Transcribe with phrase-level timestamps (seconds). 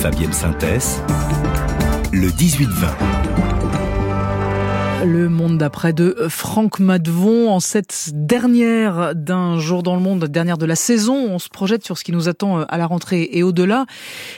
[0.00, 1.02] Fabienne Synthèse,
[2.12, 3.53] le 18-20.
[5.04, 10.56] Le monde d'après de Franck Madvon en cette dernière d'un jour dans le monde, dernière
[10.56, 11.14] de la saison.
[11.14, 13.84] On se projette sur ce qui nous attend euh, à la rentrée et au-delà.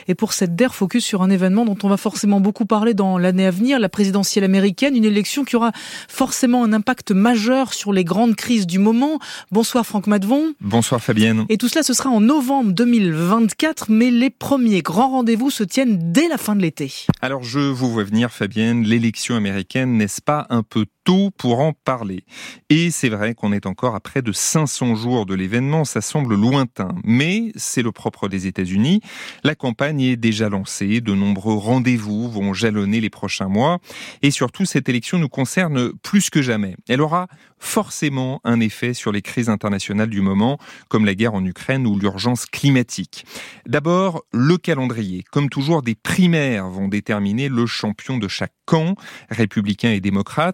[0.09, 3.17] Et pour cette DER, focus sur un événement dont on va forcément beaucoup parler dans
[3.17, 5.71] l'année à venir, la présidentielle américaine, une élection qui aura
[6.09, 9.19] forcément un impact majeur sur les grandes crises du moment.
[9.51, 10.53] Bonsoir Franck Madvon.
[10.59, 11.45] Bonsoir Fabienne.
[11.47, 16.11] Et tout cela, ce sera en novembre 2024, mais les premiers grands rendez-vous se tiennent
[16.11, 16.91] dès la fin de l'été.
[17.21, 21.73] Alors je vous vois venir Fabienne, l'élection américaine, n'est-ce pas un peu tôt pour en
[21.73, 22.23] parler.
[22.69, 26.35] Et c'est vrai qu'on est encore à près de 500 jours de l'événement, ça semble
[26.35, 29.01] lointain, mais c'est le propre des États-Unis.
[29.43, 33.79] La campagne est déjà lancée, de nombreux rendez-vous vont jalonner les prochains mois,
[34.21, 36.75] et surtout cette élection nous concerne plus que jamais.
[36.89, 37.27] Elle aura
[37.59, 40.57] forcément un effet sur les crises internationales du moment,
[40.89, 43.25] comme la guerre en Ukraine ou l'urgence climatique.
[43.65, 45.23] D'abord, le calendrier.
[45.31, 48.95] Comme toujours, des primaires vont déterminer le champion de chaque camp,
[49.29, 50.46] républicain et démocrate.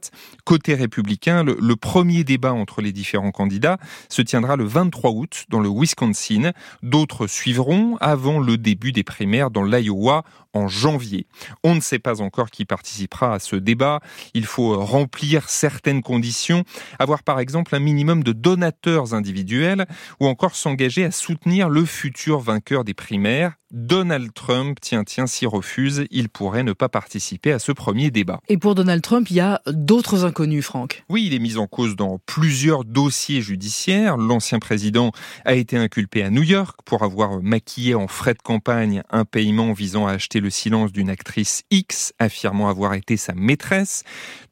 [0.46, 3.78] Côté républicain, le, premier débat entre les différents candidats
[4.10, 6.52] se tiendra le 23 août dans le Wisconsin.
[6.82, 11.26] D'autres suivront avant le début des primaires dans l'Iowa en janvier.
[11.64, 14.00] On ne sait pas encore qui participera à ce débat.
[14.34, 16.64] Il faut remplir certaines conditions,
[17.00, 19.86] avoir par exemple un minimum de donateurs individuels
[20.20, 25.48] ou encore s'engager à soutenir le futur vainqueur des primaires Donald Trump, tiens, tiens, s'y
[25.48, 28.40] refuse, il pourrait ne pas participer à ce premier débat.
[28.48, 31.04] Et pour Donald Trump, il y a d'autres inconnus, Franck.
[31.10, 34.16] Oui, il est mis en cause dans plusieurs dossiers judiciaires.
[34.16, 35.12] L'ancien président
[35.44, 39.74] a été inculpé à New York pour avoir maquillé en frais de campagne un paiement
[39.74, 44.04] visant à acheter le silence d'une actrice X, affirmant avoir été sa maîtresse.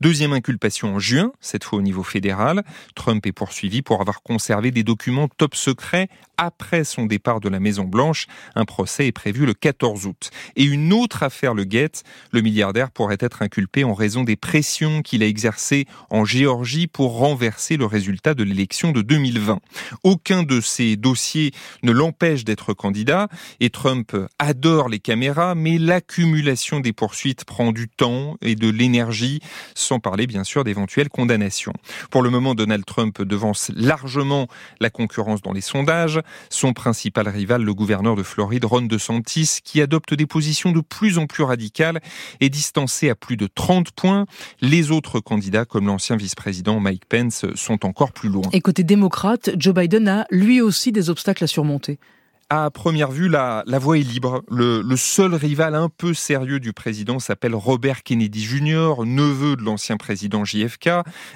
[0.02, 2.64] Deuxième inculpation en juin, cette fois au niveau fédéral.
[2.96, 7.60] Trump est poursuivi pour avoir conservé des documents top secrets après son départ de la
[7.60, 8.26] Maison Blanche.
[8.56, 10.32] Un procès prévu le 14 août.
[10.56, 12.04] Et une autre affaire le guette.
[12.32, 17.18] Le milliardaire pourrait être inculpé en raison des pressions qu'il a exercées en Géorgie pour
[17.18, 19.60] renverser le résultat de l'élection de 2020.
[20.04, 21.52] Aucun de ces dossiers
[21.84, 23.28] ne l'empêche d'être candidat
[23.60, 29.40] et Trump adore les caméras, mais l'accumulation des poursuites prend du temps et de l'énergie,
[29.76, 31.74] sans parler bien sûr d'éventuelles condamnations.
[32.10, 34.48] Pour le moment, Donald Trump devance largement
[34.80, 36.20] la concurrence dans les sondages.
[36.50, 39.01] Son principal rival, le gouverneur de Floride, Ron DeSantis,
[39.64, 42.02] qui adopte des positions de plus en plus radicales,
[42.40, 44.26] est distancé à plus de 30 points.
[44.62, 48.50] Les autres candidats, comme l'ancien vice-président Mike Pence, sont encore plus loin.
[48.54, 52.00] Et côté démocrate, Joe Biden a lui aussi des obstacles à surmonter
[52.52, 54.44] à première vue, la, la voie est libre.
[54.52, 59.62] Le, le, seul rival un peu sérieux du président s'appelle Robert Kennedy Jr., neveu de
[59.64, 60.90] l'ancien président JFK,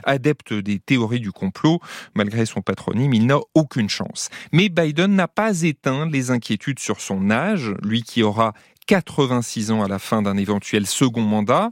[0.03, 1.79] adepte des théories du complot.
[2.15, 4.29] Malgré son patronyme, il n'a aucune chance.
[4.51, 8.53] Mais Biden n'a pas éteint les inquiétudes sur son âge, lui qui aura
[8.87, 11.71] 86 ans à la fin d'un éventuel second mandat.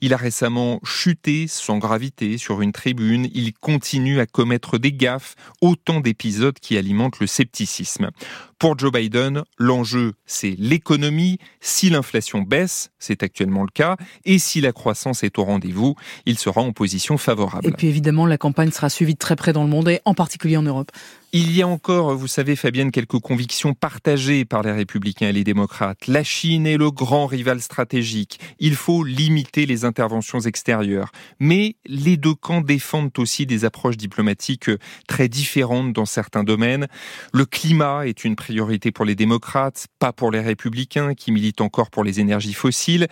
[0.00, 3.28] Il a récemment chuté sans gravité sur une tribune.
[3.34, 8.10] Il continue à commettre des gaffes, autant d'épisodes qui alimentent le scepticisme.
[8.58, 11.38] Pour Joe Biden, l'enjeu, c'est l'économie.
[11.60, 15.96] Si l'inflation baisse, c'est actuellement le cas, et si la croissance est au rendez-vous,
[16.26, 17.66] il sera en position favorable.
[17.66, 20.14] Et puis évidemment, la campagne sera suivie de très près dans le monde, et en
[20.14, 20.92] particulier en Europe.
[21.34, 25.44] Il y a encore, vous savez Fabienne, quelques convictions partagées par les républicains et les
[25.44, 26.06] démocrates.
[26.06, 28.38] La Chine est le grand rival stratégique.
[28.58, 31.10] Il faut limiter les interventions extérieures.
[31.40, 34.70] Mais les deux camps défendent aussi des approches diplomatiques
[35.08, 36.86] très différentes dans certains domaines.
[37.32, 41.88] Le climat est une priorité pour les démocrates, pas pour les républicains qui militent encore
[41.88, 43.08] pour les énergies fossiles.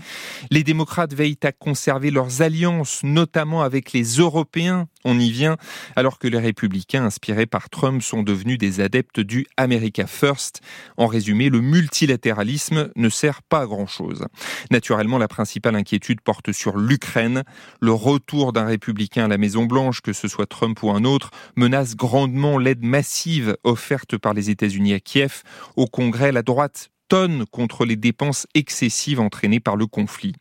[0.50, 4.88] Les démocrates veillent à conserver leurs alliances, notamment avec les Européens.
[5.06, 5.56] On y vient,
[5.96, 10.60] alors que les républicains, inspirés par Trump, sont devenus des adeptes du America First.
[10.96, 14.26] En résumé, le multilatéralisme ne sert pas à grand-chose.
[14.70, 17.44] Naturellement, la principale inquiétude porte sur l'Ukraine.
[17.80, 21.94] Le retour d'un républicain à la Maison-Blanche, que ce soit Trump ou un autre, menace
[21.94, 25.42] grandement l'aide massive offerte par les États-Unis à Kiev.
[25.76, 30.34] Au Congrès, la droite tonne contre les dépenses excessives entraînées par le conflit.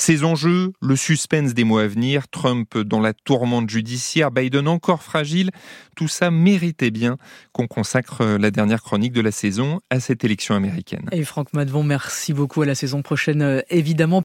[0.00, 5.02] Ces enjeux, le suspense des mois à venir, Trump dans la tourmente judiciaire, Biden encore
[5.02, 5.50] fragile,
[5.96, 7.16] tout ça méritait bien
[7.52, 11.08] qu'on consacre la dernière chronique de la saison à cette élection américaine.
[11.10, 14.22] Et Franck Madvon, merci beaucoup à la saison prochaine, euh, évidemment.